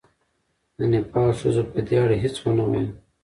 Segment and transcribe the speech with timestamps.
[0.77, 2.87] د نېپال ښځو په دې اړه هېڅ ونه ویل.